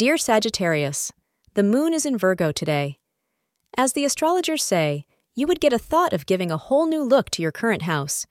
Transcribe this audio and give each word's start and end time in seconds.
Dear 0.00 0.16
Sagittarius, 0.16 1.12
the 1.52 1.62
moon 1.62 1.92
is 1.92 2.06
in 2.06 2.16
Virgo 2.16 2.52
today. 2.52 2.98
As 3.76 3.92
the 3.92 4.06
astrologers 4.06 4.64
say, 4.64 5.04
you 5.34 5.46
would 5.46 5.60
get 5.60 5.74
a 5.74 5.78
thought 5.78 6.14
of 6.14 6.24
giving 6.24 6.50
a 6.50 6.56
whole 6.56 6.86
new 6.86 7.02
look 7.02 7.28
to 7.28 7.42
your 7.42 7.52
current 7.52 7.82
house. 7.82 8.26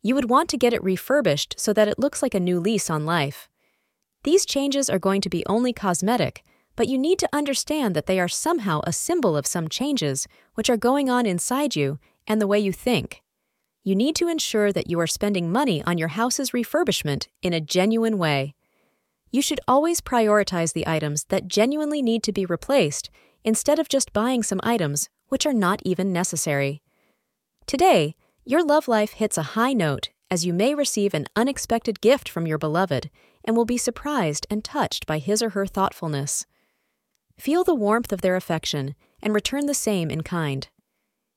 You 0.00 0.14
would 0.14 0.30
want 0.30 0.48
to 0.48 0.56
get 0.56 0.72
it 0.72 0.82
refurbished 0.82 1.56
so 1.58 1.74
that 1.74 1.86
it 1.86 1.98
looks 1.98 2.22
like 2.22 2.34
a 2.34 2.40
new 2.40 2.58
lease 2.58 2.88
on 2.88 3.04
life. 3.04 3.50
These 4.24 4.46
changes 4.46 4.88
are 4.88 4.98
going 4.98 5.20
to 5.20 5.28
be 5.28 5.44
only 5.44 5.74
cosmetic, 5.74 6.44
but 6.76 6.88
you 6.88 6.96
need 6.96 7.18
to 7.18 7.28
understand 7.30 7.94
that 7.94 8.06
they 8.06 8.18
are 8.18 8.26
somehow 8.26 8.80
a 8.84 8.92
symbol 8.94 9.36
of 9.36 9.46
some 9.46 9.68
changes 9.68 10.26
which 10.54 10.70
are 10.70 10.78
going 10.78 11.10
on 11.10 11.26
inside 11.26 11.76
you 11.76 11.98
and 12.26 12.40
the 12.40 12.46
way 12.46 12.58
you 12.58 12.72
think. 12.72 13.20
You 13.84 13.94
need 13.94 14.16
to 14.16 14.28
ensure 14.28 14.72
that 14.72 14.88
you 14.88 14.98
are 14.98 15.06
spending 15.06 15.52
money 15.52 15.84
on 15.84 15.98
your 15.98 16.08
house's 16.08 16.52
refurbishment 16.52 17.28
in 17.42 17.52
a 17.52 17.60
genuine 17.60 18.16
way. 18.16 18.54
You 19.32 19.40
should 19.42 19.60
always 19.66 20.02
prioritize 20.02 20.74
the 20.74 20.86
items 20.86 21.24
that 21.24 21.48
genuinely 21.48 22.02
need 22.02 22.22
to 22.24 22.32
be 22.32 22.44
replaced 22.44 23.08
instead 23.42 23.78
of 23.78 23.88
just 23.88 24.12
buying 24.12 24.42
some 24.42 24.60
items 24.62 25.08
which 25.28 25.46
are 25.46 25.54
not 25.54 25.80
even 25.84 26.12
necessary. 26.12 26.82
Today, 27.66 28.14
your 28.44 28.62
love 28.62 28.88
life 28.88 29.12
hits 29.12 29.38
a 29.38 29.54
high 29.56 29.72
note 29.72 30.10
as 30.30 30.44
you 30.44 30.52
may 30.52 30.74
receive 30.74 31.14
an 31.14 31.26
unexpected 31.34 32.00
gift 32.02 32.28
from 32.28 32.46
your 32.46 32.58
beloved 32.58 33.10
and 33.44 33.56
will 33.56 33.64
be 33.64 33.78
surprised 33.78 34.46
and 34.50 34.62
touched 34.62 35.06
by 35.06 35.18
his 35.18 35.42
or 35.42 35.50
her 35.50 35.66
thoughtfulness. 35.66 36.44
Feel 37.38 37.64
the 37.64 37.74
warmth 37.74 38.12
of 38.12 38.20
their 38.20 38.36
affection 38.36 38.94
and 39.22 39.34
return 39.34 39.66
the 39.66 39.74
same 39.74 40.10
in 40.10 40.22
kind. 40.22 40.68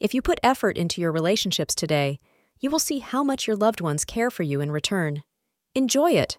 If 0.00 0.12
you 0.12 0.22
put 0.22 0.40
effort 0.42 0.76
into 0.76 1.00
your 1.00 1.12
relationships 1.12 1.74
today, 1.74 2.18
you 2.58 2.68
will 2.68 2.80
see 2.80 2.98
how 2.98 3.22
much 3.22 3.46
your 3.46 3.56
loved 3.56 3.80
ones 3.80 4.04
care 4.04 4.30
for 4.30 4.42
you 4.42 4.60
in 4.60 4.72
return. 4.72 5.22
Enjoy 5.74 6.10
it. 6.10 6.38